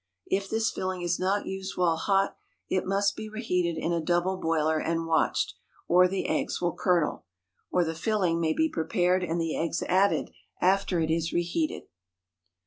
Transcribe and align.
If 0.25 0.49
this 0.49 0.71
filling 0.71 1.03
is 1.03 1.19
not 1.19 1.45
used 1.45 1.77
while 1.77 1.95
hot, 1.95 2.35
it 2.67 2.87
must 2.87 3.15
be 3.15 3.29
reheated 3.29 3.77
in 3.77 3.93
a 3.93 4.01
double 4.01 4.35
boiler 4.37 4.79
and 4.79 5.05
watched, 5.05 5.53
or 5.87 6.07
the 6.07 6.25
eggs 6.25 6.59
will 6.59 6.73
curdle; 6.73 7.25
or 7.71 7.83
the 7.83 7.93
filling 7.93 8.41
may 8.41 8.53
be 8.53 8.67
prepared 8.67 9.23
and 9.23 9.39
the 9.39 9.55
eggs 9.55 9.83
added 9.83 10.31
after 10.59 10.99
it 11.01 11.11
is 11.11 11.31
reheated. 11.31 11.83